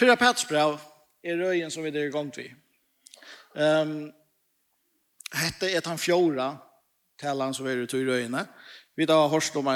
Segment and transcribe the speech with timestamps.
[0.00, 0.78] Fyra Petersbrev
[1.24, 2.46] er røyen som vi er i gang til.
[3.52, 4.06] Um,
[5.36, 6.54] hette er den fjorda
[7.20, 8.46] talen som er ute i røyene.
[8.96, 9.68] Vi da har hørt om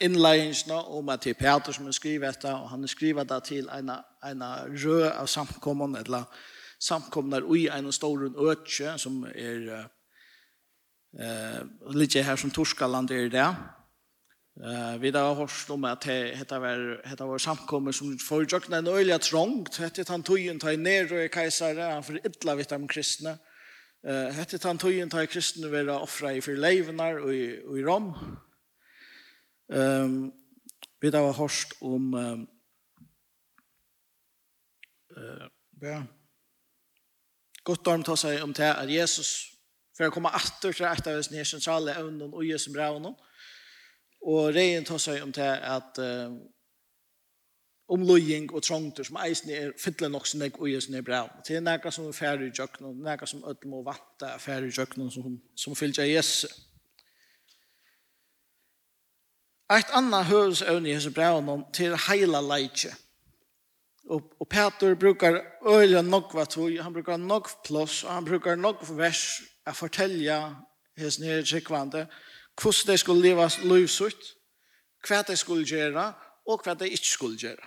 [0.00, 3.90] innleggingsene, om at det er Peter som skriver dette, og han skriver det til en,
[4.30, 4.46] en
[4.84, 6.30] rød av samkommende, eller
[6.78, 9.66] samkomnar i en stor øtje, som er
[11.18, 13.50] uh, litt her som Torskaland er det.
[14.60, 16.76] Uh, vi har hørt om at det var,
[17.16, 19.78] det var samkommer som forutjøkna en øyelig trångt.
[19.80, 23.38] Hette han tøyen ta i nere i kajsare, han for ytla vidt om kristne.
[24.04, 27.78] Uh, hette han tøyen ta i kristne vera offra i for leivenar og i, og
[27.78, 28.12] i rom.
[29.72, 30.32] Um,
[31.00, 32.48] vi har hørt om um,
[35.16, 35.48] uh,
[35.82, 36.02] ja.
[37.64, 39.52] Godt om ta seg om det at Jesus
[39.96, 43.14] for å komme atter til etter hos nye sentrale evnen og Jesu brevnen.
[44.22, 46.34] Og reien tar seg om til at uh,
[47.92, 51.22] omløying og trångter som eisen er fytle nok som jeg og som er bra.
[51.46, 54.70] Det er noe som er ferdig i jøkken, noe som ødel må vatte er ferdig
[54.72, 56.46] i jøkken som, som fyller av Jesu.
[59.72, 61.32] Et annet høres høvesøvn i Jesu bra
[61.72, 62.92] til heila leitje.
[64.10, 68.82] Og, og Peter brukar øyla nokva tog, han brukar nok plås, og han brukar nok
[68.98, 70.38] vers, å fortelja
[70.98, 72.06] hans nere tryggvande,
[72.60, 74.36] hvordan de skulle leva livsutt,
[75.06, 76.12] hva de skulle gjøre,
[76.46, 77.66] og hva de ikke skulle gjøre.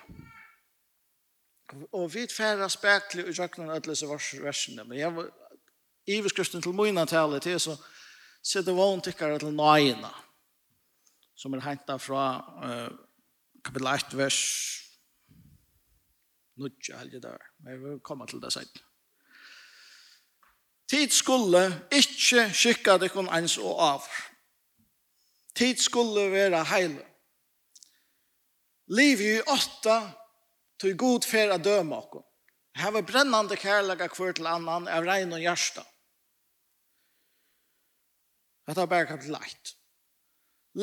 [1.91, 5.31] Og vi færre spekler i jøkkenen av disse versene, men jeg var
[6.07, 7.75] i beskriften til mine tale til, så
[8.43, 10.11] ser det vann tykkere til nøyene,
[11.35, 12.25] som er hentet fra
[12.61, 12.91] uh,
[13.65, 14.41] kapitel 1, vers
[16.61, 16.69] 9,
[16.99, 17.41] heldig der.
[17.59, 18.85] Men jeg vil komme til det senere.
[20.89, 24.05] Tid skulle ikke skikke det kun ens og av.
[25.55, 26.95] Tid skulle være heil.
[28.87, 29.99] Liv i åtta,
[30.79, 32.23] tog god fer å døme oss.
[32.75, 35.85] Her var brennande kærlega hver til annan av regn og hjärsta.
[38.67, 39.71] Dette er bare kapitel 1.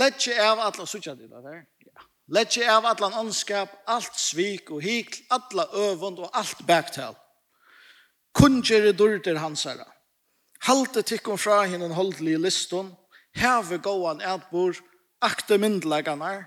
[0.00, 2.06] Lett ikke av atlan, sutja det der, ja.
[2.32, 7.18] Lett ikke av atlan anskap, alt svik og hikl, atla øvund og alt baktal.
[8.32, 9.66] Kunngjere durter hans.
[10.64, 12.94] Halte tikkum fra hinn en holdelig liston,
[13.34, 14.76] heve gåan etbor,
[15.22, 16.44] akte myndlegganar,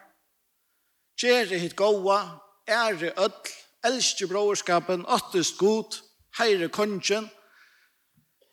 [1.20, 2.20] gjere hit gåa,
[2.68, 3.54] ære öll,
[3.86, 6.00] elskje broerskapen, åttest god,
[6.40, 7.30] heire kongen,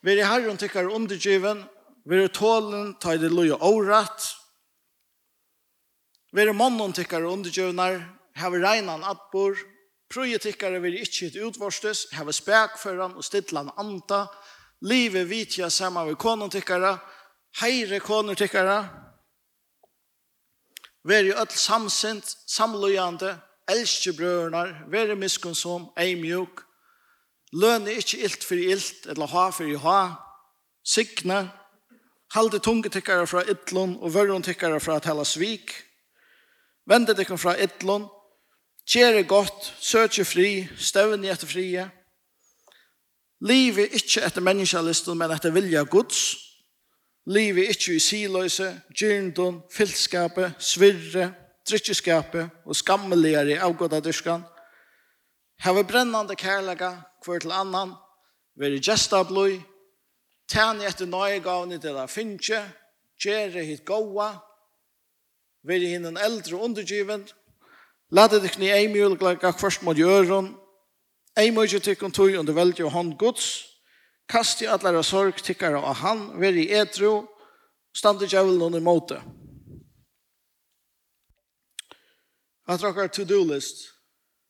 [0.05, 1.63] veri herren tykkar undergiven,
[2.05, 4.29] veri tålen ta i det loja årat,
[6.33, 8.01] veri mannen tykkar undergivenar,
[8.35, 9.57] heve reinan atbor,
[10.13, 14.27] prøye tykkare veri ikkje hit utvorstes, heve spekføran og stidlan anta,
[14.83, 16.97] livet vitja saman vi konon tykkara,
[17.61, 18.79] Heire koner tykkara,
[21.05, 23.35] veri öll samsint, samlojande,
[23.69, 26.63] elskje brødnar, veri miskunnsom, eimjuk,
[27.53, 29.99] løne ikkje ilt for ilt, eller ha for ha,
[30.83, 31.43] sikne,
[32.33, 35.75] halde tunge tykkara fra ytlun, og vørron tykkara fra tala svik,
[36.89, 38.09] vende tykkara fra ytlun,
[38.83, 41.85] Kjere godt, søtje fri, støvn etter frie.
[43.43, 46.35] Livet ikkje etter menneskelisten, men etter vilja Guds.
[47.25, 51.29] Livet ikkje i siløse, gyrndun, fyllskapet, svirre,
[51.69, 54.43] drittjeskapet og skammeligere avgåta dyrskan.
[55.63, 56.91] Hava brennande kærlega
[57.23, 57.93] hver til annan,
[58.59, 59.61] veri gestabloi,
[60.51, 62.59] tæni etter nøye gavni til a finnje,
[63.15, 64.33] gjerre hit goa,
[65.63, 67.23] veri hinn en eldre undergiven,
[68.11, 70.51] lade dik ni eimjulglega hverst mot jøron,
[71.39, 73.72] eimjulglega tykk tui under velge og hånd gods,
[74.29, 77.27] Kast i allara sorg tikkara av han, veri i etro,
[77.95, 79.21] standi djevelen i måte.
[82.65, 83.89] Han tråkar to-do-list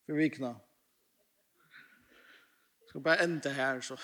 [0.05, 0.53] for vikna.
[2.81, 3.97] Jeg skal bare enda her, så.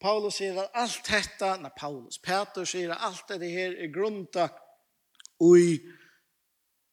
[0.00, 4.48] Paulus sier at alt dette, nei, Paulus, Peter sier at alt dette her er grunda
[5.44, 5.76] i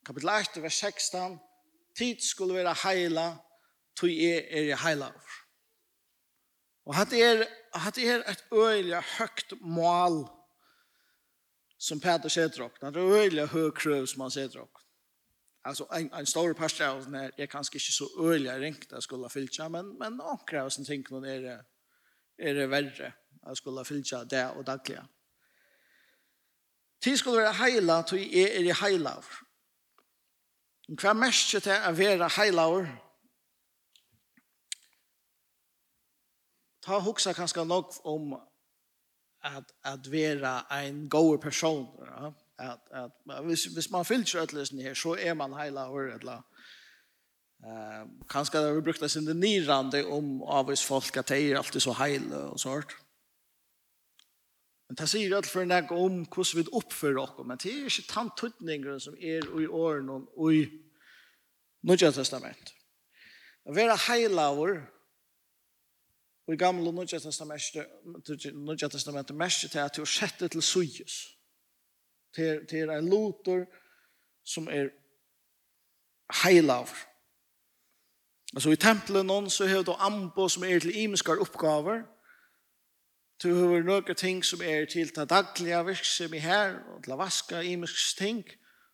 [0.04, 1.40] kapitel 8, vers 16,
[1.96, 3.30] tid skulle være heila,
[3.98, 5.38] tog er er i heilavur.
[6.88, 7.44] Og hatt er,
[7.76, 10.22] hatt er et øyelig høgt mål
[11.80, 12.80] som Peter setter opp.
[12.82, 14.80] Det er øyelig høy krøv som han setter opp.
[15.68, 19.04] Altså, en, en stor pastor av den er, er kanskje ikke så öliga ringt jeg
[19.04, 21.60] skulle ha fyllt seg, men men några av sin tänker er, är det
[22.38, 25.02] är det värre att skulle seg det og daglig.
[27.02, 29.24] Tid skulle vara hela till er det hela.
[30.90, 32.68] En kvar mest det är vara hela
[36.88, 38.38] ta huxa kanskje nok om
[39.44, 41.86] at, at vera en god person.
[42.08, 42.32] Ja?
[42.58, 46.42] At, at, hvis, hvis man fyllt kjøttelsen her, så er man heila hår, eller
[47.66, 51.58] Eh, kanskje det har vi brukt det sin nirande om avvis folk at det er
[51.58, 52.94] alltid så heile og sånt.
[54.88, 58.12] Men det sier alt for nek om hvordan vi oppfører oss, men det er ikke
[58.12, 60.68] tantutningeren som er i årene og i
[61.88, 62.72] Nødja testament.
[63.70, 64.80] Å være heilavur
[66.48, 71.38] Og i gamle og nødja testamentet mest til at du setter til suyes.
[72.36, 73.66] Til er en lotor
[74.46, 74.90] som er
[76.44, 76.88] heilav.
[78.54, 82.06] Altså i tempelen noen så har du ambo som er til imiskar oppgaver.
[83.44, 87.20] Du har noen ting som er til ta daglige virksom i her, og til å
[87.20, 88.46] vaske imisk ting.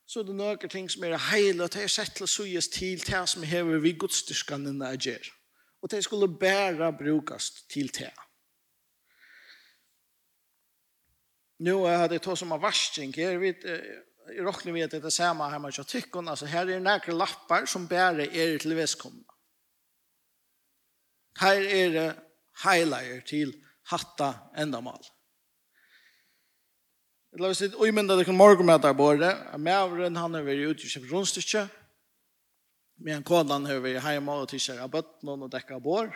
[0.09, 2.99] Så er det noen ting som er heilav, og det er sett til sujus til
[2.99, 5.31] til som hever vi godstyrkene når jeg gjør
[5.83, 8.11] og det skulle bare brukast til det.
[11.59, 13.51] Nu er det to som har varsting her, vi
[14.39, 17.87] råkner vi at det er samme her med kjøttykken, altså her er nærkere lappar som
[17.87, 19.27] bare er til veskomna.
[21.41, 22.07] Her er det
[22.63, 23.53] heileier til
[23.91, 25.03] hatta endamal.
[27.41, 30.67] La oss si, og mynda det kan morgenmøte med båret, at mævren han er vært
[30.69, 31.82] ute i kjøpt
[32.95, 36.15] Men kodan har vi hjemme og tycker av bötten och däckar bår.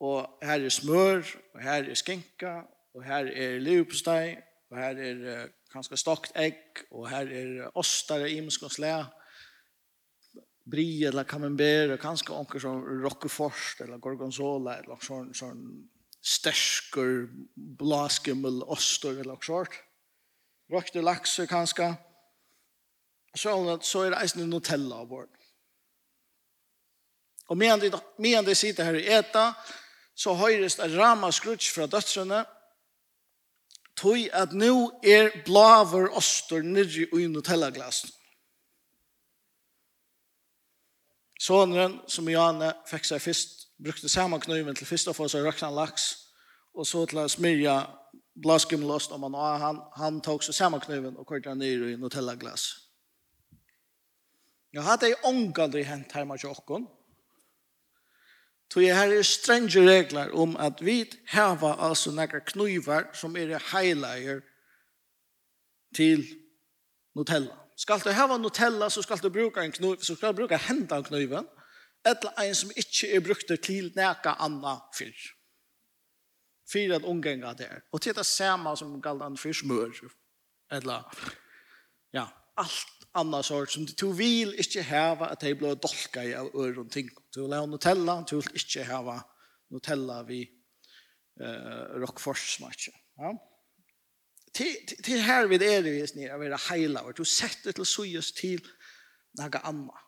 [0.00, 1.24] Och här är smör,
[1.54, 2.64] och här är skinka,
[2.94, 8.70] och här är livpostej, och här är kanske stakt ägg, och här är ostar og
[8.70, 9.04] slæ,
[10.64, 15.88] brie eller camembert, och kanske onker som rockefors eller gorgonzola eller sån, sån
[16.22, 19.68] stersker, blaskimmel, ostar eller sånt.
[20.72, 21.94] Rökte lax kanske
[23.34, 25.26] så er det eisen Nutella av vår.
[27.52, 29.52] Og medan de, medan de sitter her i eta,
[30.16, 32.44] så høyres det rama skruts fra døtrene,
[33.98, 34.74] tog at nå
[35.06, 38.10] er blaver oster nirri ui i Nutella-glasen.
[41.44, 45.68] Såneren som Janne fikk seg først, brukte samme knuven til først å få seg røkna
[45.74, 46.06] laks,
[46.74, 47.76] og så til å smyrja
[48.42, 52.83] blaskimlost om han, han, han tok seg samme kniven og kortet ned i Nutella-glasen.
[54.74, 56.86] Ja, hatt ei ångaldri hent heima med okkon.
[58.74, 64.40] Så her er strenge regler om at vi heva altså några knuivar som er heilager
[65.94, 66.26] til
[67.14, 67.54] Nutella.
[67.76, 71.02] Skal du heva Nutella, så skal du bruka en knuiv, så skal du bruka henda
[71.02, 71.46] kniven
[72.04, 75.14] eller en som ikkje er brukt til nekka anna fyr.
[76.72, 77.80] Fyr at omgenga der.
[77.92, 79.94] Og til det samme som galdan fyr smør,
[80.70, 81.06] eller
[82.12, 82.26] ja,
[82.56, 86.90] alt annan sort som du vil ikke heva at de blir dolka i av øren
[86.90, 87.10] ting.
[87.34, 89.20] Du vil ha Nutella, du vil ikke heva
[89.70, 90.42] Nutella vi
[91.40, 92.92] uh, Rockfors smakje.
[93.18, 93.34] Ja?
[94.54, 97.86] Til, til, til her vid er det visst nere, av era og du setter til
[97.86, 98.62] sujus til
[99.38, 99.98] naga anna.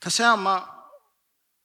[0.00, 0.58] Ta sama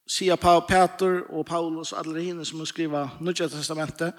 [0.07, 4.13] sier Paul Peter og Paulus og alle henne som skriver Nudja Testamentet,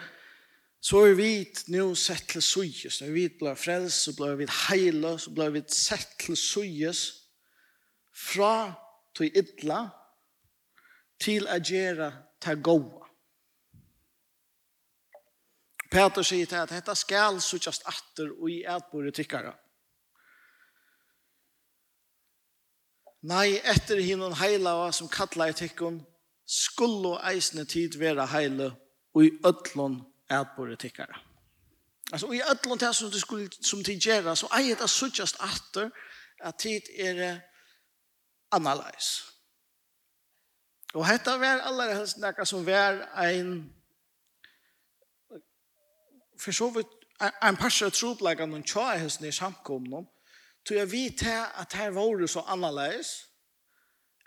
[0.80, 1.32] Så er vi
[1.68, 3.00] nå sett til suges.
[3.02, 7.02] Når vi blir frelst, så blir vi heile, så blir vi sett til suges
[8.16, 8.72] fra
[9.16, 9.82] til idla
[11.20, 12.10] til å gjøre
[12.40, 13.00] til gode.
[15.90, 19.52] Peter sier til at dette skal suttjast atter og i etbordet tykkere.
[23.28, 25.98] Nei, etter hinnon heila som kallar i tykkon,
[26.46, 28.70] skulle eisne tid være heile
[29.12, 29.98] og i ødlån
[30.30, 31.16] ätbore tickare.
[32.12, 35.90] Alltså i allan til som du skulle som tid gjerra, så er det suttjast atter
[36.40, 37.40] at tid er det
[38.50, 39.30] analys.
[40.94, 43.72] Och detta var alla helst nekka som var ein
[46.38, 46.86] for så vidt
[47.20, 50.04] en parser passare noen tja tjaa hos ni samkomna
[50.64, 51.22] tog jag vid
[51.54, 53.26] at her var det så annerledes,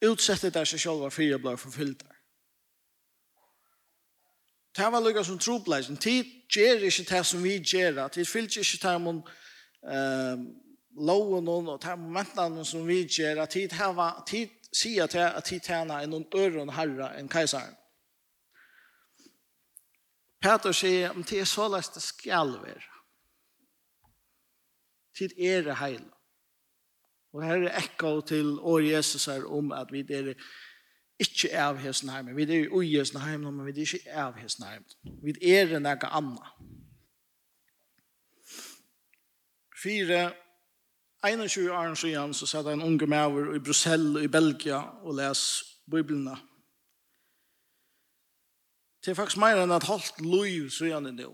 [0.01, 2.12] utsettet der seg selv var fri og ble forfyllt der.
[4.75, 5.97] Det var lukket som tropleisen.
[5.97, 8.07] Tid gjør ikke det som vi gjør.
[8.07, 9.19] Tid fyllt ikke det om
[9.85, 10.37] eh,
[10.97, 13.45] loven og det momentene som vi gjør.
[13.45, 17.77] Tid, hava, tid sier til at tid tjener en øren herre enn kajsaren.
[20.43, 22.89] Peter sier om det er så løst det skal være.
[25.17, 26.03] Tid er det heil.
[27.33, 30.33] Og her er ekko til år Jesus her om at vi er
[31.19, 32.35] Ikke av hesten heimen.
[32.35, 35.19] Vi er ui hesten heimen, men vi er ikke av hesten heimen.
[35.23, 36.53] Vi er en ega anna.
[39.83, 40.33] Fyre,
[41.23, 46.35] 21 år siden så satt en unge maver i Brussel i Belgia og les Bibelene.
[49.05, 51.31] Det er faktisk mer enn et halvt liv siden det nå.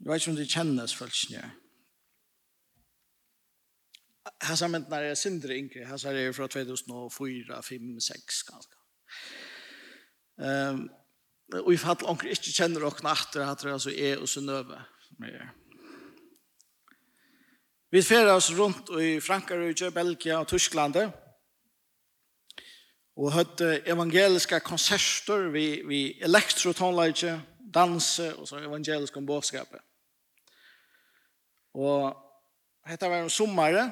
[0.00, 1.50] Jeg vet ikke om det kjennes, følelsen jeg.
[4.40, 5.84] Hans har när jag syndre yngre.
[5.84, 8.76] Hans är det från 2004, 5, 6 ganska.
[10.38, 10.90] Um,
[11.52, 14.28] og i fall onker ikke kjenner dere natter, at det altså er og
[15.18, 15.38] med
[17.90, 20.96] Vi fer oss rundt i Frankrike, Belgia og Tyskland.
[23.16, 27.38] Og høtte evangeliska konserter vi, vi elektrotonleitje,
[27.74, 29.80] danse og så evangeliska om båtskapet.
[31.74, 32.12] Og
[32.88, 33.86] dette var en sommare,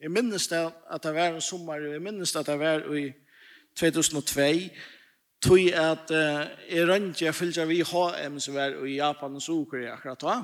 [0.00, 0.60] Jeg minnes det
[0.92, 3.06] at det var sommer, og jeg minnes det at det var i
[3.80, 4.42] 2002,
[5.40, 9.86] tog at uh, jeg rønte jeg fylte vi HM som var i Japan og Sokri
[9.88, 10.36] akkurat da.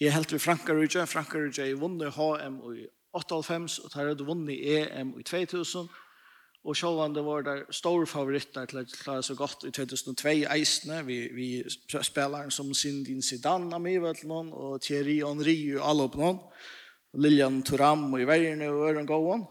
[0.00, 5.22] Jeg helt vi Frankarudja, Frankarudja vunnet HM i 98, og tar hadde vunnet EM i
[5.22, 5.88] 2000,
[6.64, 11.00] og sjåvan det var der store favoritter til å klare så godt i 2002 eisene,
[11.06, 11.48] vi, vi
[12.02, 14.14] spiller som Sindin Zidane, av mye,
[14.52, 16.40] og Thierry Henry og alle på noen.
[17.14, 19.46] Liljan Turam og i verden og øren gåen.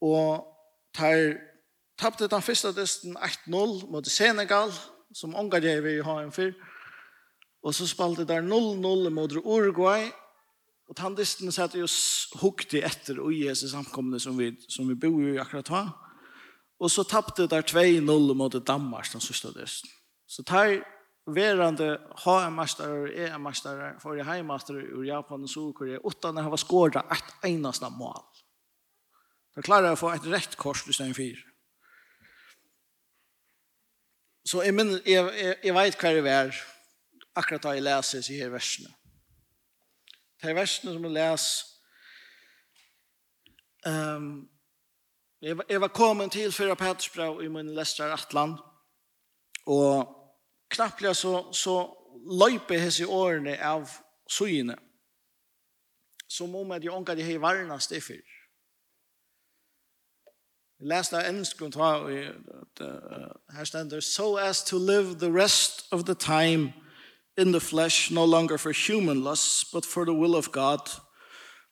[0.00, 0.46] Og
[0.94, 1.38] tar
[2.02, 4.72] tappte den første testen 1-0 mot Senegal,
[5.14, 6.52] som ångar jeg vil ha en fyr.
[7.62, 10.08] Og så spalte der 0-0 mot Uruguay.
[10.88, 11.86] Og den dysten satt jo
[12.42, 15.82] hukte etter og i hese samkomne som vi, som vi bor i akkurat da.
[16.82, 19.90] Og så tappte der 2-0 mot Danmark den sørste testen.
[20.26, 20.82] Så tar
[21.26, 26.96] verande HM-mästare og EM-mästare for i heimaster i Japan og Sydkorea utan att ha skåret
[26.96, 28.22] et eneste mål.
[29.54, 31.42] Da klarer jeg å få et rett kors i stedet fyra.
[34.44, 36.56] Så jeg, minns, jeg, jeg, jag vet hva det er
[37.36, 38.90] akkurat da jeg leser i her versene.
[40.42, 41.68] Det er versene som jeg läser
[43.86, 44.48] um,
[45.42, 48.58] jag, jeg var kommet til fyra Petersbrau i min lester Atland
[49.66, 50.21] og
[50.72, 51.76] knapplega så, så
[52.26, 53.88] løyper hese årene av
[54.30, 54.76] søgene.
[56.28, 58.22] Som om at jeg ångar de hei varnast det før.
[60.82, 61.76] Jeg leste av enskund
[63.54, 66.72] her stender, so as to live the rest of the time
[67.36, 70.80] in the flesh, no longer for human lusts, but for the will of God.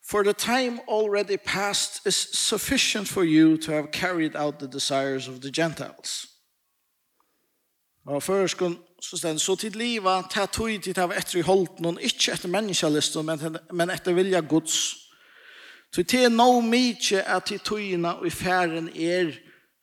[0.03, 5.29] For the time already past is sufficient for you to have carried out the desires
[5.29, 6.27] of the Gentiles.
[8.07, 11.99] Og føreskund så stendt, så tid liva, ta tog tid av etter i holdt noen,
[12.05, 14.77] ikke etter menneskelisten, men, men etter vilja Guds.
[15.91, 19.33] Så det no noe mykje at tid togina og i færen er,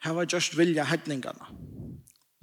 [0.05, 1.49] hava var just vilja hedningana.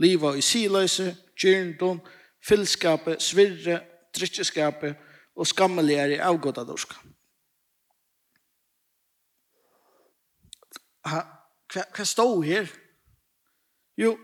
[0.03, 2.03] Liva i siløse, kyrndom,
[2.45, 3.81] fyllskapet, svirre,
[4.15, 4.99] drikkeskapet
[5.37, 6.99] og skammeligere avgåta dorska.
[11.05, 11.23] Hva,
[11.73, 12.69] hva stod her?
[13.99, 14.17] Jo,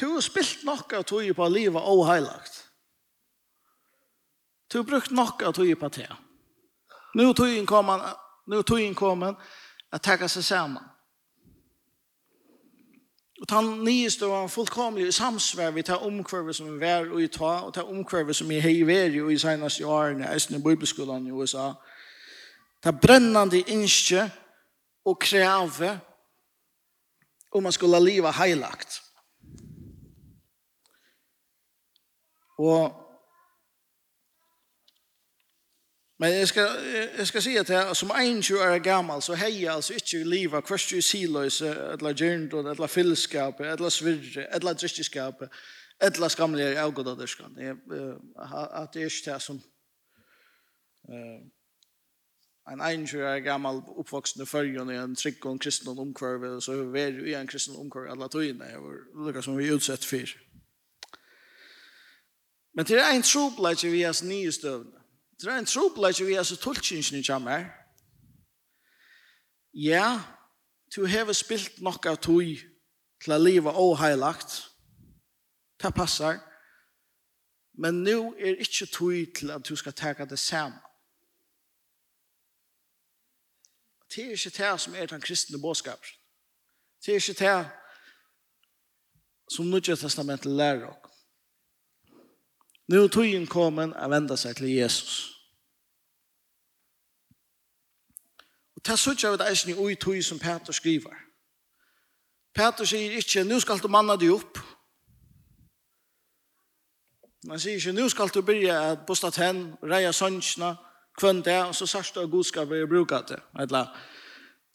[0.00, 2.62] Du har spilt nok av tog på livet og heilagt.
[4.72, 6.10] Du har brukt nok av tog på det.
[7.14, 8.00] Nu tog inkommen,
[8.46, 9.36] nå er tog inkomman
[9.90, 10.82] att tacka seg sammen.
[13.40, 17.28] Og tann nyeste var fullkomlig i samsvær vi tar omkvarve som vi vær og i
[17.28, 20.62] ta, og tar omkvarve som vi hei veri og i senast i årene, eisen i
[20.64, 21.72] Bibelskolen i USA.
[22.82, 24.24] Ta brennande innskje
[25.04, 25.98] og kreve
[27.52, 29.02] om man skulle leva heilagt.
[32.58, 33.06] Og
[36.18, 36.68] Men jeg skal,
[37.18, 40.24] jeg skal si at jeg, som en tjur er gammel, så hei jeg altså ikke
[40.24, 45.42] livet kvart jo siløse, eller gjerndod, eller fyllskap, eller svirre, eller drikkeskap,
[46.00, 47.58] eller skamlige avgodaderskan.
[47.60, 47.76] Jeg,
[48.38, 49.60] at det er ikke det som
[51.08, 51.44] uh,
[52.72, 57.10] en en tjur er gammel oppvoksende følgen i en trygg og kristne omkvarve, så er
[57.12, 60.45] vi i en kristne omkvarve, eller togene, eller som vi er utsett for.
[62.76, 65.00] Men det er en trobladje vi har nye støvne.
[65.40, 67.64] Det er en trobladje vi hans tullkynsene kommer.
[69.74, 70.20] Ja,
[70.96, 72.52] du har spilt nok av tog
[73.24, 74.58] til å leve og heilagt.
[75.80, 76.36] Det passer.
[77.80, 80.80] Men nå er ikke tog til at du skal ta det samme.
[84.12, 86.12] Det er ikke det som er den kristne bådskapen.
[87.04, 87.70] Det er ikke det
[89.52, 91.05] som Nudja testamentet lærer oss.
[92.88, 95.32] Nu er tiden kommet att vända sig till Jesus.
[98.76, 101.14] Och det så jag vet eisen i ui tog som Peter skriver.
[102.54, 104.58] Peter sier ikke, nå skal du manna dig upp.
[107.48, 110.76] Han sier ikke, nå skal du byrja at bosta tenn, reia sønnsene,
[111.18, 113.42] kvønn det, og så sørste du godskapet god skal bruka det.
[113.60, 113.90] Eller,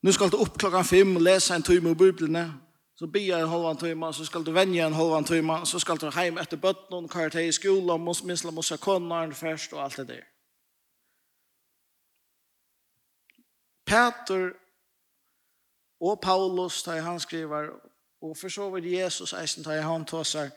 [0.01, 2.45] nu skal du opp klokkan fem, lesa en tøyme i biblene,
[3.01, 6.11] Så bia en halvan tøyma, så skal du venja en halvan tøyma, så skal du
[6.13, 10.07] heim etter bøtten, kar til i skola, mås minstla mås konar først og alt det
[10.07, 10.27] der.
[13.85, 14.51] Peter
[16.01, 17.73] og Paulus, da han skriver,
[18.21, 20.53] og for så vidt Jesus eisen, da han tåsar,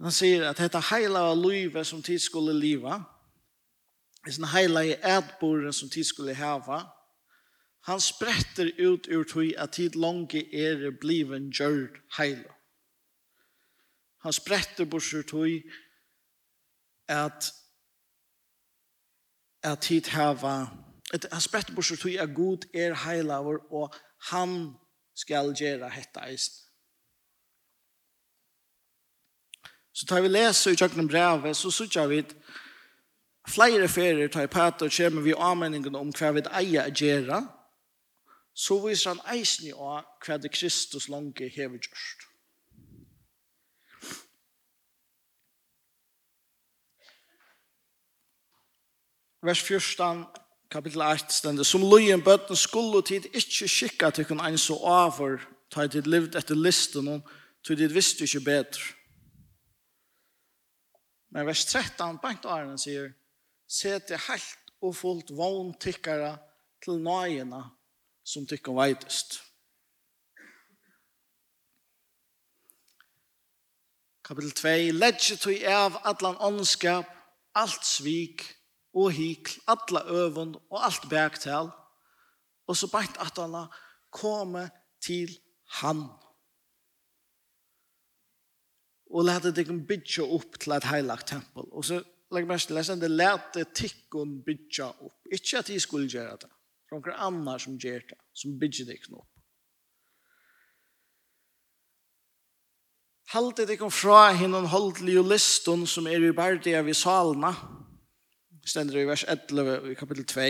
[0.00, 4.84] han sier at dette heila av livet som tid skulle liva, det en sånn heila
[4.84, 6.84] i som tid skulle hava,
[7.88, 12.52] Han spretter ut ur tog at tid lange er bliven gjørd heilo.
[14.20, 15.62] Han spretter bort ur tog
[17.08, 17.52] at
[19.62, 20.68] at tid hava
[21.12, 23.94] at han spretter bort ur tog at god er heilaver og
[24.30, 24.74] han
[25.16, 26.66] skal gjøre hetta eisen.
[29.92, 32.22] Så tar vi lese i tjøkken brevet, så sier vi
[33.48, 37.40] flere ferier tar Peter og kommer vi anmenningen om hva vi eier å gjøre,
[38.54, 42.26] så viser han eisen i av hva det Kristus lange hever gjørst.
[49.42, 50.26] Vers 14,
[50.70, 55.40] kapittel 8, stender, Som løyen bøtten skulle tid ikke skikka til kun en så over,
[55.72, 57.22] ta tid livet etter listen, og
[57.64, 58.82] tid visste ikke bedre.
[61.30, 63.12] Men vers 13, bankt Arne sier,
[63.70, 66.34] Se til helt og fullt vogn tikkere
[66.82, 67.62] til nøyene
[68.30, 69.40] som tykker veitest.
[74.24, 74.68] Kapitel 2.
[74.94, 77.08] Ledje tog av allan åndskap,
[77.58, 78.44] allt svik
[78.94, 81.72] og hikl, alla øvund og allt bergtal,
[82.70, 83.56] og så bært at han
[84.14, 84.68] komme
[85.02, 85.32] til
[85.80, 86.04] han.
[89.10, 91.66] Og lette deg bygge opp til et heilagt tempel.
[91.74, 91.98] Og så
[92.30, 95.18] legger jeg mest til, lette tikkun bygge opp.
[95.26, 96.52] Ikke at de skulle gjøre det
[96.90, 99.28] fra noen annar som gjør det, som bygger det ikke opp.
[103.30, 107.52] Halte det kom fra henne holdelig og liston som er i bardet av i salene.
[108.66, 110.46] Stender i vers 11 i kapittel 2.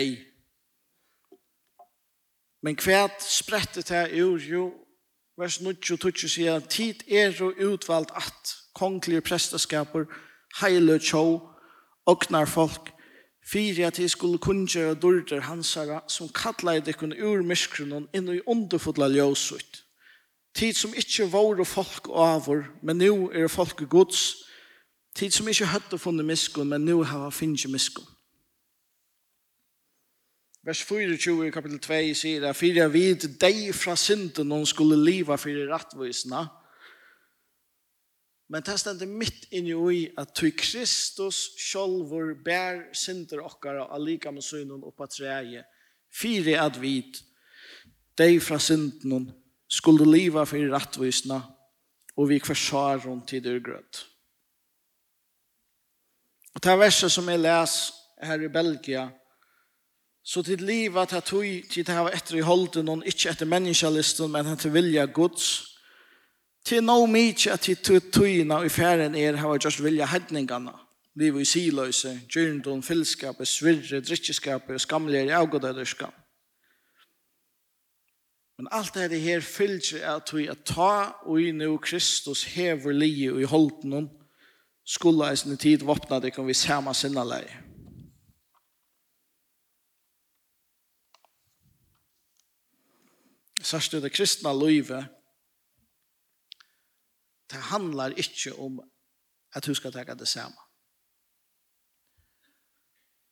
[2.65, 4.65] Men kvært sprettet her ur jo
[5.37, 10.09] vers 9 og 20 sier tid er og utvalgt at kongelige presteskaper
[10.61, 11.37] heile tjå,
[12.09, 12.89] oknar folk,
[13.43, 19.09] Fyrir at jeg skulle kunngjøre dårder hansara som kallar dekken ur myskronen inn i underfodla
[19.09, 19.81] ljøsut.
[20.53, 24.43] Tid som ikkje var og folk og avur, men nu er folk gods.
[25.15, 28.05] Tid som ikkje høtte funnet miskon, men nu har finnje miskon.
[30.63, 35.33] Vers 24 i kapitel 2 sier at fyra vid deg fra synden hon skulle liva
[35.41, 36.45] fyrir rattvisna,
[38.51, 44.31] Men det stender mitt inn i at tu Kristus sjolvor bær synder okkara av lika
[44.35, 45.63] med synden oppa treie,
[46.11, 47.21] fire at vit,
[48.19, 49.29] deg fra synden
[49.71, 51.39] skulle liva for rattvisna,
[52.19, 54.03] og vi kvarsar rundt ur dyrgrød.
[56.51, 57.79] Og det verset som jeg les
[58.19, 59.07] her i Belgia,
[60.23, 64.31] så til livet at tog til det her etter i holden, og ikke etter menneskelisten,
[64.31, 65.70] men etter vilja Guds,
[66.65, 70.71] Til no mykje at vi tog tøyna i færen er hava just vilja hedningarna.
[71.15, 76.13] Liv i siløse, gyrndon, fyllskapet, svirre, drittskapet, skamlige i avgodøderskap.
[78.57, 83.27] Men alt det her fylgjer at vi at ta og i nu Kristus hever li
[83.31, 84.09] og i holden hon
[84.85, 87.57] skulle i sin tid våpna det kan vi sama sinna leie.
[93.61, 95.05] Sørste det kristna løyve,
[97.51, 98.91] det handlar inte om
[99.55, 100.61] att du ska ta det samma.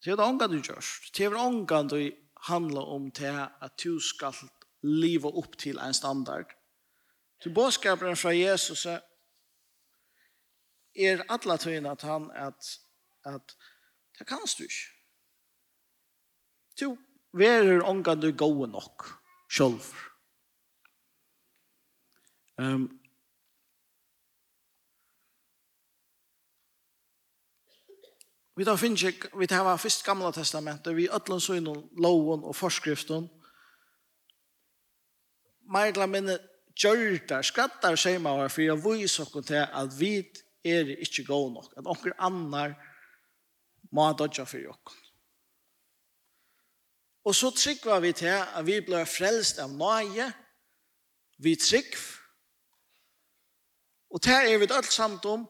[0.03, 1.11] Det är det ångan du görs.
[1.13, 4.33] Det är det ångan du handlar om det att du ska
[4.81, 6.45] leva upp till en standard.
[7.41, 8.85] Till bådskapen från Jesus
[10.93, 12.63] är alla tydligen att han att,
[13.23, 13.57] att
[14.17, 14.73] det kan du inte.
[16.75, 16.97] Du
[17.31, 19.01] verer ångan du går nog
[19.49, 19.93] själv.
[22.57, 22.98] Um,
[28.59, 32.55] Vi tar finnes vi tar var først gamla testamentet, vi øtlen så innom loven og
[32.59, 33.29] forskriften.
[35.71, 36.35] Meidla minne
[36.75, 40.11] gjørtar, skrattar seg med hver, for jeg viser oss til at vi
[40.67, 42.75] er ikke god nok, at onker annar
[43.95, 44.97] må dodja for oss.
[47.23, 50.27] Og så trykker vi til at vi blir frelst av nøye,
[51.39, 52.03] vi trykker,
[54.11, 55.47] og det er vi alt samt om,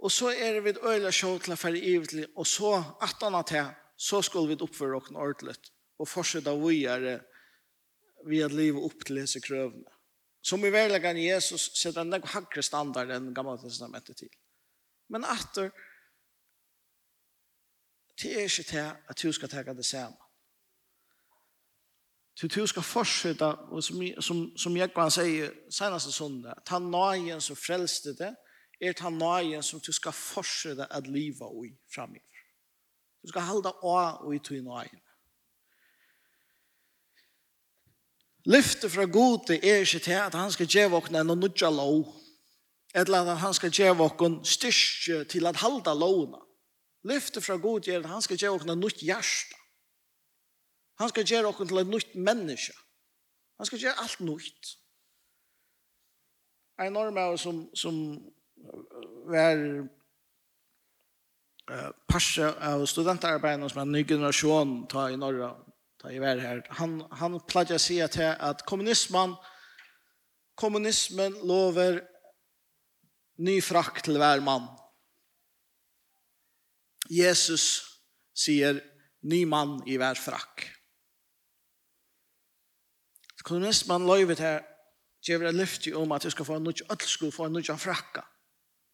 [0.00, 2.72] Og så er det vid øyla sjå til å fære ivetlig, og så
[3.04, 3.68] at han til,
[4.00, 5.56] så skulle vi oppføre oss ordentlig,
[6.00, 7.18] og fortsette å gjøre
[8.28, 9.88] vi at livet opp til disse krøvene.
[10.42, 14.32] Som i verleggen Jesus setter en hakre standard enn gamle testamentet til.
[15.12, 15.68] Men atter,
[18.22, 20.16] det er ikke til at du skal tenke det samme.
[22.40, 27.40] Du, du skal fortsette, og som, som, som jeg kan si seneste søndag, ta nøyen
[27.44, 28.30] som frelste det,
[28.80, 32.44] er ta nøyen som du skal fortsette at liva i framöver.
[33.22, 35.02] Du skal halda av og i tog nøyen.
[38.48, 42.14] Lyfte fra gode er ikke til at han skal gjøre åkne en nødja lov,
[42.94, 46.40] eller at han skal gjøre åkne styrke til at halda lovene.
[47.04, 49.56] Lyfte fra gode er at han skal gjøre åkne en nødt hjerte.
[51.00, 52.72] Han skal gjøre åkne til en nødt menneske.
[53.56, 54.76] Han skal gjøre alt nødt.
[56.80, 57.94] En norm som, som
[59.30, 59.62] var
[61.70, 65.52] uh, parsa av studentarbeidene som en ny generasjon ta i norra,
[66.00, 66.62] ta i vær her.
[66.80, 69.36] Han, han pleier å si at, at kommunismen,
[70.60, 72.02] kommunismen lover
[73.40, 74.68] ny frakk til hver mann.
[77.10, 77.80] Jesus
[78.36, 78.78] sier
[79.26, 80.68] ny mann i hver frakk.
[83.40, 84.60] Kommunismen løyver til
[85.26, 87.72] gjør det lyft om at du skal få en nødt, alle skulle få en nødt
[87.80, 88.22] frakka.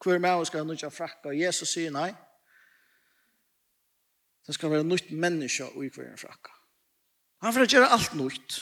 [0.04, 2.10] Hver med oss skal ha nødja frakka, og Jesus sier nei.
[4.46, 6.52] Det skal være nytt menneske og i hver en frakka.
[7.42, 8.58] Han får gjøre alt nytt.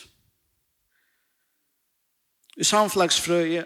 [2.57, 3.64] I samflagsfrøye,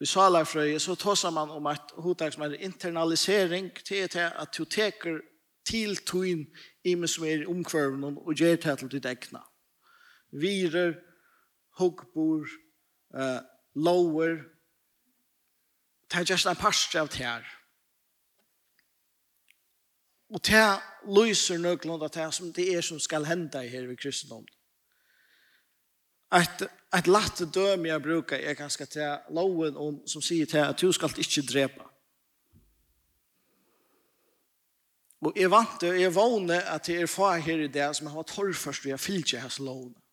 [0.00, 5.20] i salagfrøye, så tåser man om at hodtak som er internalisering til at du teker
[5.64, 6.46] til tøyen
[6.84, 9.40] i med som er omkvarven og gjør det til ditt egna.
[10.32, 10.94] Virer,
[11.78, 12.48] hogbor,
[13.16, 13.40] uh,
[13.74, 14.42] lower,
[16.14, 17.46] Det er just en parstre av det her.
[20.30, 20.66] Og det
[21.10, 24.44] lyser nøklund av det som det er som skal hende her ved kristendom.
[26.34, 26.62] Et,
[26.94, 30.92] et latt døm jeg bruker er ganske til loven om, som sier til at du
[30.94, 31.90] skal ikke drepa.
[35.26, 38.20] Og jeg vant det, jeg vågner at jeg er far her i det som har
[38.22, 40.03] vært torrførst ved å fylle hans lovene.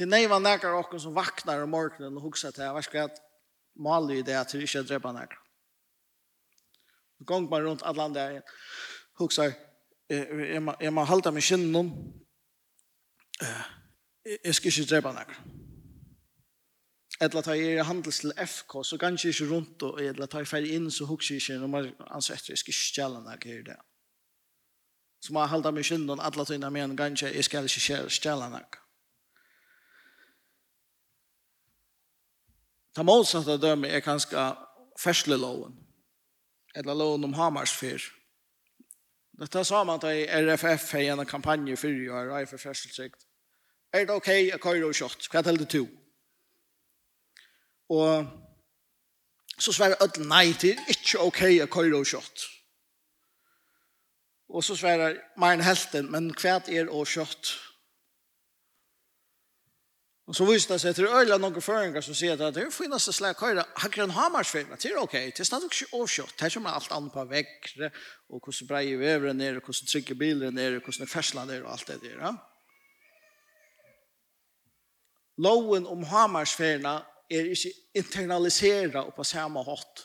[0.00, 3.18] Til nei var nekar okken som vaknar om morgenen og hugsa til, hva skal jeg
[3.84, 5.36] male i det at vi ikke drepa nekar.
[7.20, 8.54] Og gong man rundt alle andre her,
[9.20, 9.50] hugsa,
[10.08, 11.92] jeg må halda meg kinnon,
[14.24, 15.44] jeg skal ikke drepa nekar.
[17.20, 20.48] Eller ta er handels til FK, så kan jeg ikke rundt, og etla ta er
[20.48, 23.62] ferdig inn, så hugsa jeg ikke, når man ansetter, jeg skal ikke stjela nekar i
[23.68, 23.80] det.
[25.20, 27.68] Så må jeg halda meg kinnon, alle tøyna men, kan jeg ikke
[28.08, 28.86] stjela nekar.
[32.94, 34.42] Ta motsatta døme er kanskje
[34.98, 35.76] fersleloven,
[36.74, 38.02] eller loven om Hamarsfyr.
[39.40, 43.24] Dette sa man til RFF i en kampanje fyrir i år, for ferselsikt.
[43.92, 45.30] Er det ok å køre og kjøtt?
[45.30, 45.86] Hva er det to?
[47.90, 48.26] Og
[49.58, 52.46] så svarer ødel nei, det er ikke ok å køre og kjøtt.
[54.50, 57.54] Og så svarer Maren Helten, men hva er å kjøtt?
[57.54, 57.69] Hva
[60.30, 63.02] Og så viser det seg til øyla noen føringer som sier at det er finnes
[63.08, 66.44] det slik høyre, hakker en hamarsfirma, det er ok, det er snart ikke overkjøtt, det
[66.46, 67.88] er som alt annet på vekkere,
[68.30, 71.72] og hvordan breie veveren er, og hvordan trygge bilen er, og hvordan ferslan er, og
[71.72, 72.20] alt det der.
[72.22, 72.30] Ja?
[75.42, 76.92] Loven om hamarsfirma
[77.26, 80.04] er ikke internaliseret og på samme hatt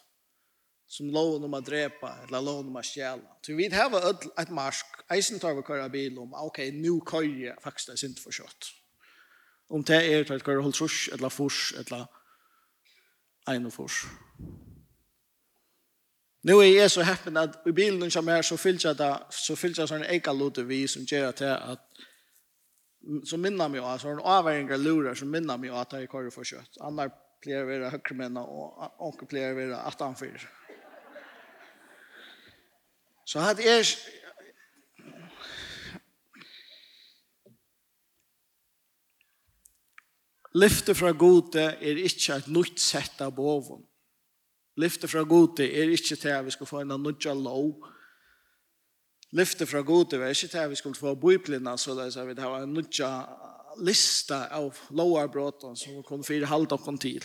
[0.89, 3.29] som loven om å drepa, eller loven om å stjæle.
[3.45, 7.91] Så vi har et marsk, eisen tar vi køyre bil om, ok, nå køyre faktisk
[7.91, 8.71] det er sint for kjøtt.
[9.69, 12.05] Om det er til hver holdt trus, eller furs, eller
[13.49, 14.05] ein og furs.
[16.45, 19.55] Nå er jeg så heppen at i bilen som er, så fyllt jeg det, så
[19.57, 22.03] fyllt jeg sånn eka lute vi som gjør til at
[23.25, 26.09] som minner meg av, så er sånne avværinger lurer som minner meg av at jeg
[26.09, 26.79] kører for kjøtt.
[26.81, 27.09] Andre
[27.41, 30.45] pleier å være høyre høyremennene, og onker pleier å være at han fyrer.
[33.25, 33.89] Så hadde jeg
[40.55, 43.83] lyfte fra gode er ikke et nytt sett av boven.
[44.79, 47.75] Lyfte fra gode er ikke til at vi skal få en nødja lov.
[49.35, 52.41] Lyfte fra gode er ikke til at vi skal få bøyplina, så det er vi
[52.41, 53.11] har en nødja
[53.83, 57.23] lista av lovarbrotten som vi kommer fyre halvt opp til.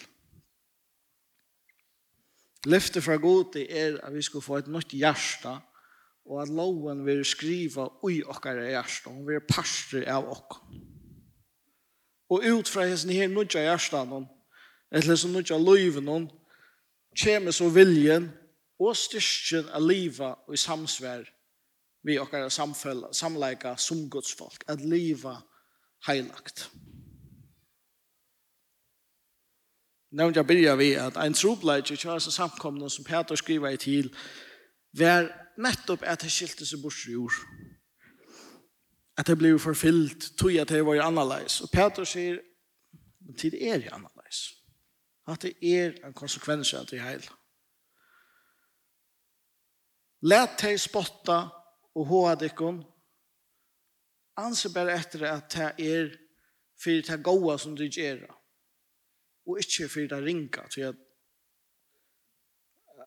[2.66, 5.60] Lyfte fra gode er at vi skal få et nytt hjärsta
[6.30, 10.89] og at loven vil skriva ui okkar hjärsta, og vil parster av okkar.
[12.30, 14.28] Og ut fra hesten her nødja hjertan
[14.92, 16.30] eller som nødja løyven hon,
[17.14, 18.30] kjemes og viljen
[18.80, 21.26] og styrkjen av livet og i samsvær
[22.02, 22.48] vi okkar
[23.12, 25.36] samleika som Guds folk, at livet
[26.06, 26.70] heilagt.
[30.10, 34.08] Nevnt jeg byrja vi at ein trobleid i kjøres samkomne som Peter skriver i til,
[34.98, 35.28] var
[35.60, 37.36] nettopp at det skilte seg bort i jord
[39.16, 41.46] at det blev forfyllt, tog at det var ju annorlunda.
[41.62, 42.40] Och Peter säger
[43.30, 44.52] men tid er ju annerledes.
[45.24, 47.28] Att det är en konsekvens av det hele.
[50.22, 51.50] Læt deg spotta
[51.94, 52.84] och hoa dikon.
[54.36, 56.16] Anse bare etter att det är
[56.82, 58.34] for det gode som du gjør,
[59.46, 60.66] Och inte for det ringa.
[60.68, 61.06] Så jag att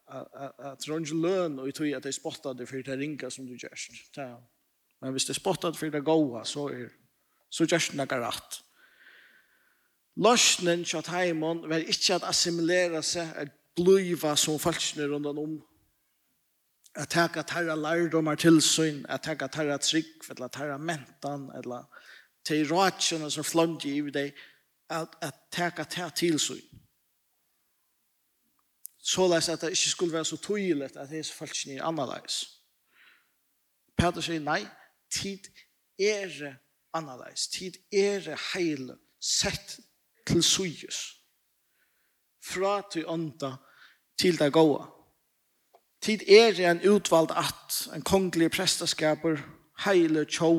[0.05, 3.77] att att rönge løn och i tog spotta det spottade det ringa som du gör.
[4.11, 4.52] Ta.
[5.03, 6.87] Men hvis det er spottet for det gode, så er
[7.53, 8.55] så gjørs det noe rett.
[10.23, 15.53] Løsnen til at heimen var ikke at assimilere seg, at bliva som falskene rundt om,
[16.95, 21.85] at taka tarra lærdomar til syn, at taka tarra trygg, eller tarra mentan, eller
[22.45, 24.33] til ratjene som flånd i deg,
[24.89, 26.61] at, at taka tarra til syn.
[29.03, 31.89] Så leis at det ikke skulle være så tydelig at det er så falskene er
[31.89, 32.45] annerledes.
[33.97, 34.61] Peter sier nei,
[35.13, 35.49] tid
[35.99, 36.55] er
[36.93, 39.79] annerledes, tid er heile, sett
[40.27, 40.99] til sujus,
[42.43, 43.55] fra til ånda
[44.19, 44.85] til det gåa.
[46.03, 49.39] Tid er en utvald at, en kongelig prestaskaper,
[49.85, 50.51] heile tjå,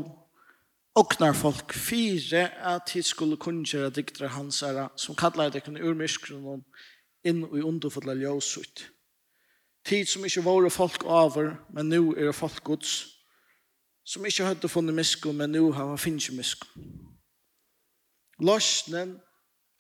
[0.94, 6.64] oknar folk fire at tid skulle kunngjøre diktere hans herre, som kallar det kunne urmyskronen
[7.24, 8.86] inn i underfodla ljøsut.
[9.84, 13.13] Tid som ikke våre folk over, men nu er folk gods
[14.04, 16.68] som ikke hadde funnet misko, men nå har han finnet misko.
[18.44, 19.16] Løsnen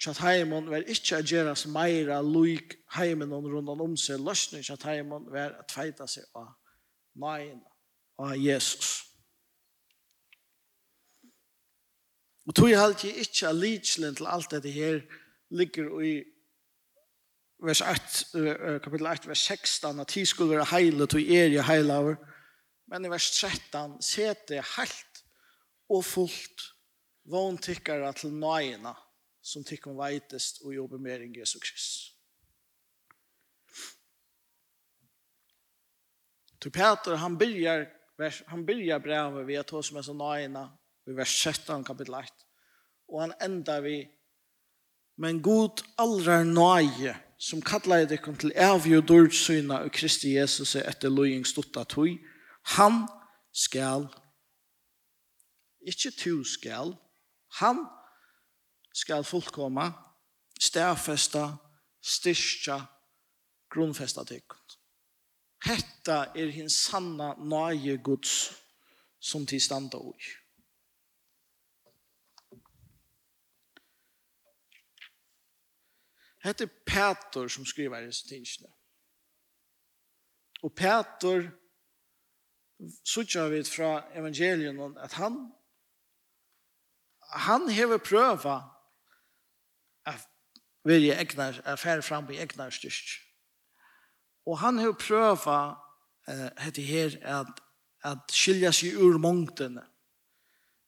[0.00, 4.20] til heimen var ikke å gjøre oss mer loik heimen og rundt om seg.
[4.20, 6.52] Løsnen til heimen var å tveite seg av
[7.20, 7.62] nøyene
[8.18, 9.00] av Jesus.
[12.44, 15.00] Og tog jeg alltid ikke av lidselen til alt dette her
[15.54, 16.14] ligger i
[17.64, 22.18] vers 8, kapitel 8, vers 16, at de skulle være heile, tog er jeg heilaver,
[22.90, 25.22] Men i vers 13, sete helt
[25.88, 26.70] og fullt
[27.30, 28.94] vån tikkara til nøyina
[29.44, 32.10] som tikkum veitest og jobber mer enn Jesus Kristus.
[36.64, 37.82] Så Peter, han byrjar,
[38.48, 40.62] han byrjar brevet vi har tås med så nøyina
[41.04, 42.30] i vers 17 kapitel 1.
[43.12, 43.98] Og han enda vi
[45.16, 50.32] Men god allra nøye som kallar jeg kom til evig og dård syna og Kristi
[50.34, 52.16] Jesus etter løying stutta tog
[52.64, 53.08] Han
[53.52, 54.08] skal,
[55.80, 56.96] ikke to skal,
[57.60, 57.86] han
[58.94, 59.90] skal fullkomma,
[60.60, 61.56] stærfesta,
[62.02, 62.80] styrkja,
[63.70, 64.78] grunnfesta tykkund.
[65.64, 68.52] Hetta er hins sanna nøye Guds
[69.20, 70.32] som til standa ui.
[76.44, 78.72] Hetta er Petor som skriver i sin tingene.
[80.62, 81.48] Og Petor
[83.04, 85.38] suttja vi fra evangelien at han
[87.34, 88.60] han hever prøva
[90.06, 90.26] at
[90.84, 93.18] vilje egnar er færre fram i egnar styrst
[94.46, 95.58] og han hever prøva
[96.28, 97.60] eh, her at
[98.04, 99.82] at skilja seg ur mongtene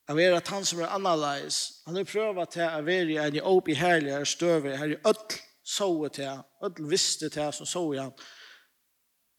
[0.06, 3.42] av er at han som er annerledes han har prøvd til å være en i
[3.42, 8.12] opp i herlige støver her i öll så til öll visste til som så han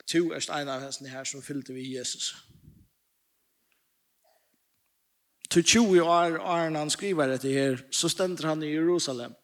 [0.07, 2.35] to er en av hessene her som fyllte vi Jesus.
[5.49, 9.35] Til 20 år, år han skriver dette her, så stender han i Jerusalem.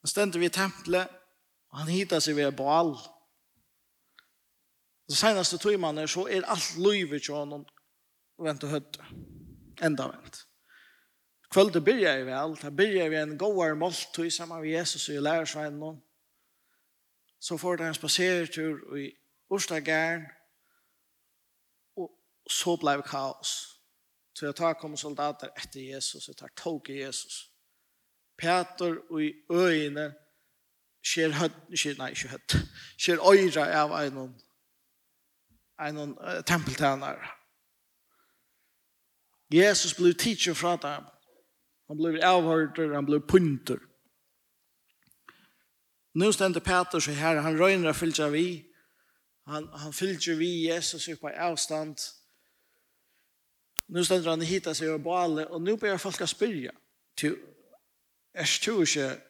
[0.00, 1.08] Han stender ved tempelet,
[1.70, 2.94] og han hittar seg ved Baal.
[5.08, 7.64] De senaste tog mannen så er alt livet til honom
[8.40, 9.04] vent og høtte.
[9.82, 10.44] Enda vent.
[11.54, 15.22] Kvöldet byrja i vel, da byrja vi en gåar måltøy sammen med Jesus og i
[15.22, 16.00] lærersveien noen
[17.44, 19.10] så får det en spasertur i
[19.50, 20.22] Årstagern,
[21.96, 22.10] og
[22.50, 23.50] så ble det kaos.
[24.34, 27.50] Så jeg tar kommer soldater etter Jesus, jeg tar tog i Jesus.
[28.38, 30.14] Peter og i øyene
[31.04, 32.56] skjer høtt, skjer, nei, ikke høtt,
[32.96, 34.22] skjer øyre av en,
[35.84, 37.20] en uh, tempeltjener.
[39.52, 41.12] Jesus ble teacher fra dem.
[41.92, 43.84] Han ble avhørt, han ble punter.
[46.14, 48.66] Nu ständer Peter seg her, han røyner att fylja vi.
[49.46, 51.98] Han, han fylja vi Jesus upp på avstand.
[53.86, 55.46] Nu ständer han och seg og bale.
[55.46, 56.70] og nu ber folk att spyrja.
[58.34, 59.20] Er du ikke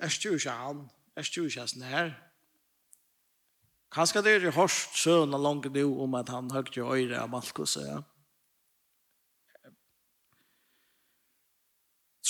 [0.00, 0.90] er du ikke han?
[1.16, 2.14] Er du ikke sån her?
[3.90, 7.20] Kanskje det er ju hårst sön langt långt nu om at han högt ju öjre
[7.20, 7.76] av Malkus.
[7.76, 8.02] Ja.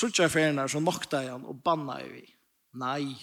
[0.00, 2.37] Trutja färgerna så nokta han og banna i vi
[2.72, 3.14] nei.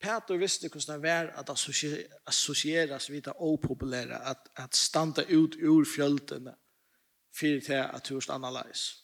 [0.00, 1.50] Peter visste hvordan det var at
[2.26, 6.54] associeras vid det opopulære, at, at standa ut ur fjöldene
[7.38, 9.00] fyrir til at du hurst analyse.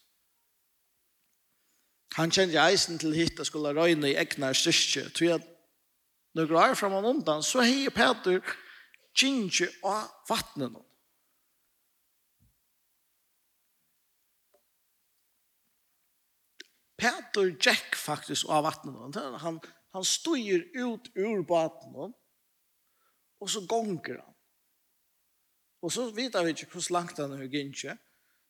[2.18, 5.46] Han kjente eisen til hit og skulle røyne i egna styrke, tog at
[6.34, 8.42] når du er framan undan, så hei Peter
[9.14, 10.89] kjente av vattnet nå.
[17.00, 19.16] Peter Jack faktisk av vattnet.
[19.40, 19.60] Han,
[19.96, 22.12] han styr ut ur vattnet,
[23.40, 24.36] og så gonger han.
[25.80, 27.96] Og så vet vi ikke hvor langt han er gynnt.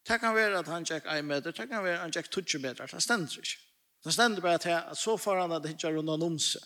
[0.08, 2.62] Det kan være at han tjekk 1 meter, det kan være at han tjekk 20
[2.64, 3.58] meter, det stender ikke.
[4.04, 6.64] Det stender bare til at så får han at det ikke er rundt om seg.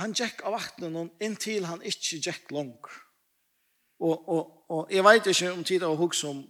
[0.00, 2.88] Han tjekk av vattnet inntil han ikke tjekk langt.
[4.00, 6.40] Og, og, og jeg vet ikke om tid av hugg om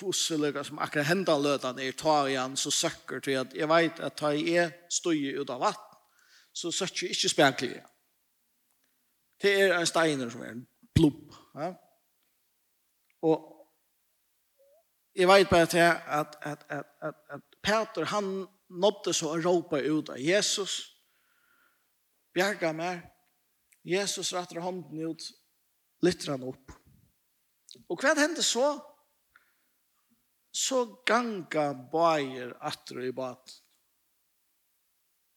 [0.00, 4.16] kvosseliga som akkurat henda løtan er tar igjen, så søkker til at jeg vet at
[4.16, 5.98] ta i er støy ut av vatten,
[6.52, 7.90] så søkker jeg ikke spekler igjen.
[9.40, 11.36] Det er en steiner som er en blubb.
[11.54, 11.70] Ja?
[13.22, 13.46] Og
[15.16, 19.80] jeg vet bare til at, at, at, at, at Peter, han nådde så å råpe
[19.84, 20.80] ut av Jesus,
[22.34, 23.02] bjerga meg,
[23.84, 25.24] Jesus retter hånden ut,
[26.04, 26.76] lytter han opp.
[27.88, 28.74] Og hva hendte så?
[30.52, 33.54] så ganga bæger atter i baten.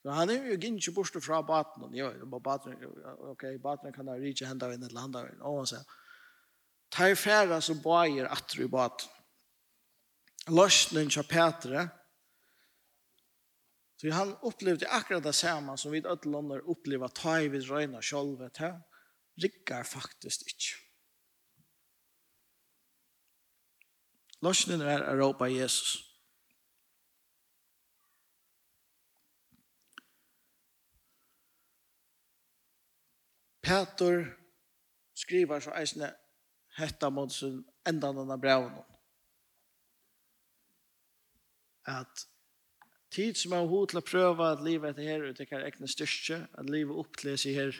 [0.03, 1.93] Så han er jo ikke borte fra baten.
[1.95, 2.11] Jo,
[2.43, 2.75] baten,
[3.31, 5.43] ok, baten kan da rike hendene inn eller hendene inn.
[5.47, 5.85] Og han sier,
[6.91, 9.09] tar færa så bæger atter i baten.
[10.51, 11.87] Løsnen til Petre,
[13.95, 18.59] så han opplevde akkurat det samme som vi alle andre opplever, tar vi røyna sjolvet
[18.59, 18.81] her,
[19.39, 20.82] rikker faktisk ikke.
[24.43, 26.01] Løsningen er å råpe Jesus.
[33.63, 34.25] Peter
[35.15, 36.09] skriver så eisne
[36.75, 38.83] hetta mot sin enda denne brevene.
[41.87, 42.25] At
[43.13, 46.41] tid som er hod til å prøve at livet etter her ut ikke ekne styrke,
[46.51, 47.79] at livet oppleser her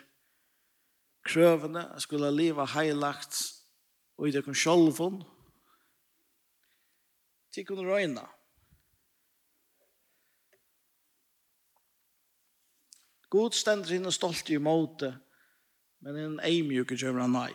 [1.27, 3.39] krøvene, at skulle livet heilagt
[4.19, 5.23] og i det kun sjolvånd,
[7.53, 8.25] til kunne øynene.
[13.29, 15.09] God stender henne stolt i måte,
[15.99, 17.53] men en eimjuke kjøver han nei.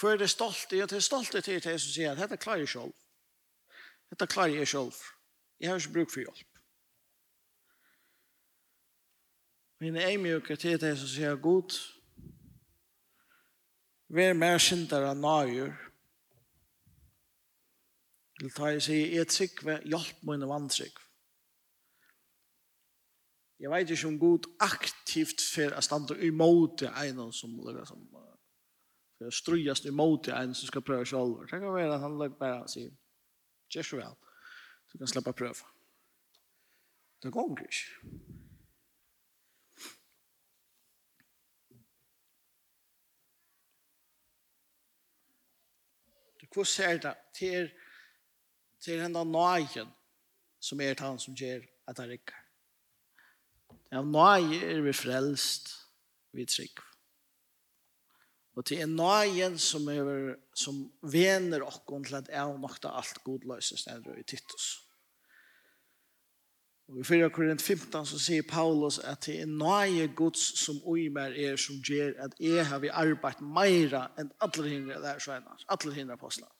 [0.00, 0.80] Hva er det stolt i?
[0.80, 2.94] Det er stolt i til det som sier at dette klarer jeg selv.
[4.10, 4.96] Dette klarer jeg selv.
[5.60, 6.50] Jeg har ikke bruk for hjelp.
[9.78, 11.76] Men en eimjuke til det som sier at God,
[14.14, 15.72] Vær mer syndere nøyer,
[18.40, 20.96] Til ta jeg sier, jeg tryggve, hjelp mine vantrygg.
[23.62, 28.02] Jeg vet ikke om god aktivt for å stande imot det ene som lukker som
[29.14, 31.38] for å strøyast imot en som skal prøve selv.
[31.46, 32.90] Det kan være at han lukker bare og sier,
[33.72, 34.16] gjør så vel,
[34.92, 35.70] du kan slippe prøve.
[37.22, 38.10] Det går ikke.
[46.40, 47.14] Du, hvordan er det?
[47.38, 47.72] Det er
[48.84, 49.90] til henne nøyen
[50.64, 52.40] som er han som gjør at han rikker.
[53.94, 55.70] Av nøye er vi frelst,
[56.34, 56.80] vi trygg.
[58.54, 63.20] Og til en nøyen som, er, som vener okken til at jeg nok da alt
[63.26, 64.80] godløses nede i Titus.
[66.88, 71.32] Og i 4 Korint 15 så sier Paulus at det er nøye gods som uimer
[71.32, 75.94] er som gjør at jeg har vi arbeidt meira enn alle hindre der lærersvenner, alle
[75.96, 76.52] hindre apostlar.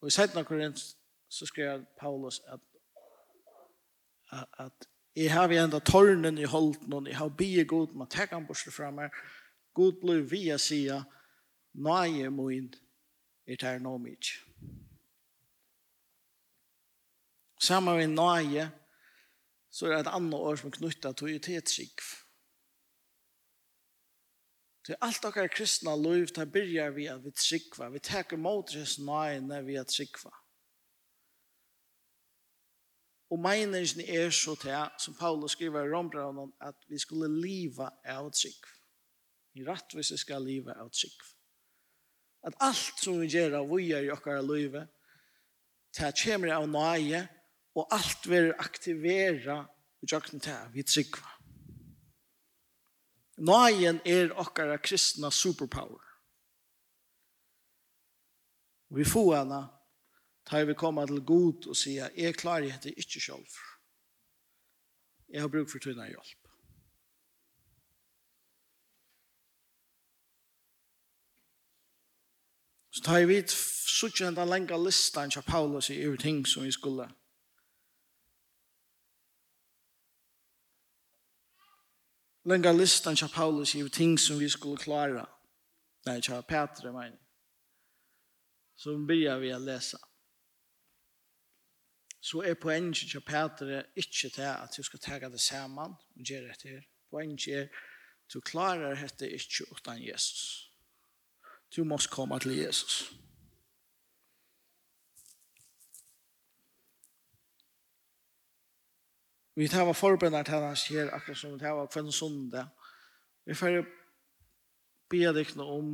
[0.00, 0.44] Og i 17.
[0.44, 0.80] Korint
[1.28, 2.60] så skrev Paulus at,
[4.32, 8.08] at, at jeg har vi enda tårnen i holden, og jeg har bygget god, man
[8.08, 9.10] tar han bort fra meg,
[9.74, 11.02] god blir via sida,
[11.74, 12.70] nøye min,
[13.46, 14.38] jeg tar nå mye.
[17.60, 18.70] sammen med nøye,
[19.70, 22.04] så er det et annet år som er knyttet til et trygg.
[24.90, 27.92] Så alt dere kristne liv tar begynner vi at vi tryggva.
[27.94, 30.32] Vi teker mot nøye når vi at tryggva.
[33.30, 38.32] Og meningen er så til, som Paulus skriver i Rombraunen, at vi skulle liva av
[38.34, 38.74] tryggva.
[39.54, 41.30] I rettvis skal liva av tryggva.
[42.50, 44.74] At alt som vi gjør av vi er i okkar liv,
[45.94, 47.28] det kommer av nøye,
[47.78, 49.62] og alt vil aktivera
[50.02, 50.64] i tryggva.
[50.74, 51.36] Vi tryggva.
[53.40, 56.02] Nøyen er okkara kristna superpower.
[58.90, 59.60] Vi får henne
[60.50, 63.58] tar vi komma til god og sier, jeg klarer dette ikke selv.
[65.30, 66.48] Jeg har bruk for tøyne hjelp.
[72.90, 77.06] Så tar vi suttje enda lenge listan til Paulus i over ting som vi skulle
[82.44, 85.26] lenga listan til Paulus i ting som vi skulle klara.
[86.06, 87.18] Nei, til Petra, mener.
[88.76, 89.98] Så begynner vi å lese.
[92.20, 96.54] Så er poenget til Petra ikke til at du skal ta det sammen og gjøre
[96.62, 96.82] det her.
[97.10, 100.70] Poenget er at du klarar dette ikke utan Jesus.
[101.76, 103.10] Du måste komme til Jesus.
[103.10, 103.29] Jesus.
[109.60, 112.70] Vi tar var forbrenner til hans her, akkurat som vi tar var kvenn sondag.
[113.44, 113.82] Vi får
[115.12, 115.90] be deg om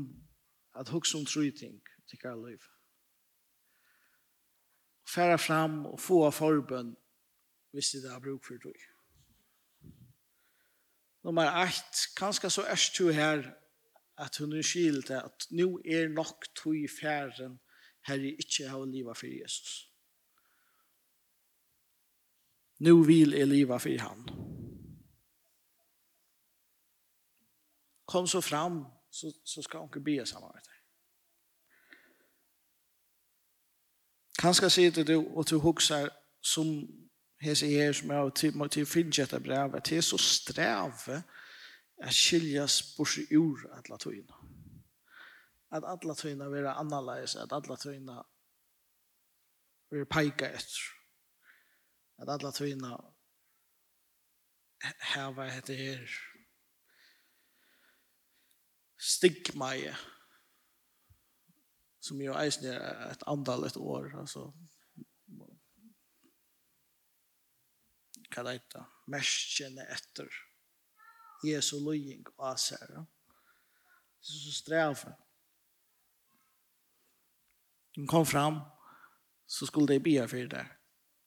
[0.78, 2.62] at hugsa om tru ting til hver liv.
[5.14, 6.92] Færa fram og få av forbønn
[7.74, 8.70] hvis det er bruk for tru.
[11.26, 13.50] Nummer 8, kanskje så er du her
[14.14, 17.58] at hun er skilt at nå er nok tog i færen
[18.06, 19.95] her i ikke har livet for Jesus.
[22.78, 24.28] Nu vil jeg leva for han.
[28.06, 30.72] Kom så fram så, så skal ska ikke be sammen med dig.
[34.38, 36.08] Kanske sitter du og du husker
[36.42, 36.66] som
[37.40, 41.22] hese her som er til, til finnkjetta brevet, til så streve
[42.02, 44.34] at skiljas borsi ur alla tøyna.
[45.72, 48.22] At alle alla vil være annerledes, at alle tøyna
[49.90, 50.95] vil peike etter
[52.18, 52.94] at alla tøyna
[55.12, 56.04] hava hette her
[58.96, 59.90] stigma i
[62.06, 64.46] som jo eisen er et andal et år, altså
[68.36, 70.28] hva det heter, merskjene etter
[71.46, 73.02] Jesu løying og aser ja.
[73.02, 75.12] det er Så strefe.
[77.96, 78.60] Hun kom fram,
[79.46, 80.66] så skulle de bia for det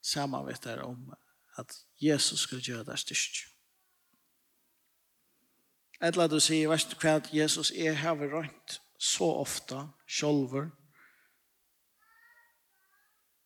[0.02, 1.14] samarbetar om
[1.60, 3.46] at Jesus skulle gjøre det styrst.
[6.02, 10.70] Etla du sier, vers du kvad, Jesus er her rønt så ofta, sjolver,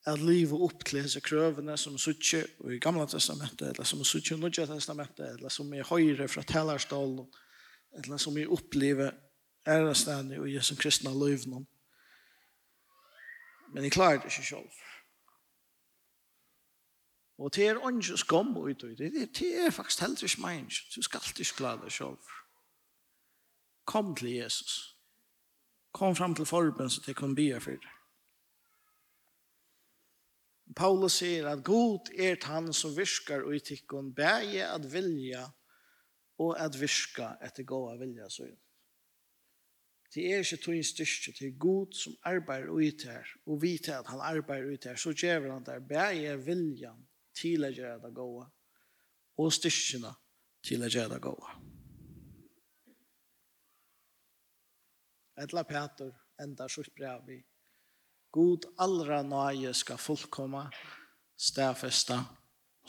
[0.05, 4.39] at livet opp til disse krøvene som suttje i Gamla Testamentet, eller som suttje i
[4.41, 7.29] nødja Testamentet, eller som er høyre fra tellerstålen,
[8.01, 9.13] eller som er opplivet
[9.69, 11.65] ærestene og Jesu kristna løyvnån.
[13.73, 14.81] Men jeg klarer det ikke selv.
[17.37, 19.13] Og det er ikke skam ut og det.
[19.39, 20.69] Det er faktisk heller ikke meg.
[20.95, 22.33] Du skal alltid klare deg selv.
[23.85, 24.93] Kom til Jesus.
[25.93, 27.89] Kom fram til forben så det kan bli for det.
[30.75, 35.43] Paulus sier at god er han som viskar og i tikkun bæge at vilja
[36.41, 38.47] og at virka etter gåa vilja så
[40.13, 44.19] Det er ikke tog styrke til god som arbeider ut her, og vite at han
[44.21, 48.47] arbeider ut her, så gjør han der bæge viljan til å gjøre det gode,
[49.37, 50.13] og styrkene
[50.63, 51.55] til å gjøre det gode.
[55.43, 57.39] Etla Peter enda sitt brev i
[58.33, 60.63] God allra nøye skal fullkomma,
[61.37, 62.17] stafesta,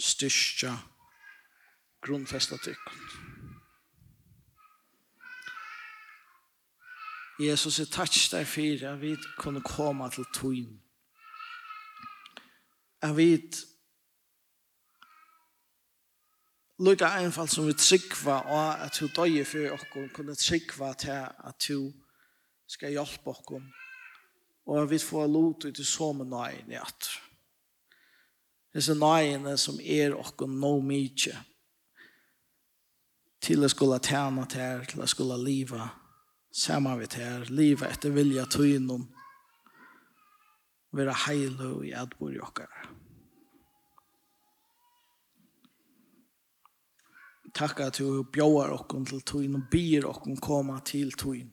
[0.01, 0.73] styrkja,
[2.05, 3.35] grunnfesta tykkund.
[7.41, 10.81] Jesus er takk der fyrir at vi kunne komme til tøyen.
[13.03, 13.35] At vi
[16.79, 21.69] lukka einfalt som vi tryggva og at du døye fyrir okkur, kunne tryggva til at
[21.69, 21.93] du
[22.67, 23.63] skal hjelpe okkur.
[24.67, 27.11] Og vi får lot ut i som nøyen i at.
[28.75, 31.37] Disse nøyene som er okkur no mykje.
[33.45, 35.91] Til å skulle tjene til her, til å skulle liva
[36.55, 39.05] sammen med til her, liva etter vilja tøynen.
[40.95, 42.71] Være heil og i adbor i okkar.
[42.71, 43.04] Amen.
[47.55, 51.53] takka at du bjóar okkon til tøyn og byr okkon koma til tøyn.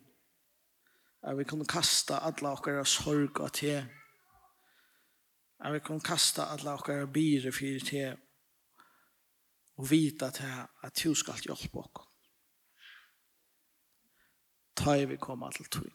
[1.22, 3.76] At vi kunne kasta alla okkara sorg og te.
[5.62, 8.06] At vi kunne kasta alla okkara byr fyrir te
[9.78, 12.08] og vita till at du skal hjälpa oss.
[14.76, 15.94] Ta vi koma til tøyn.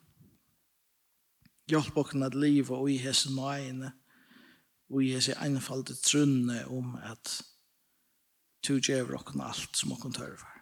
[1.66, 3.92] Hjelp okkon at liva og i hese nøyene
[4.90, 7.42] og i hese einfalde trunne om at
[8.66, 10.54] Tu djever okkon alt som okkon tørver.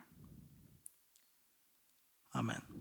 [2.36, 2.73] Amen.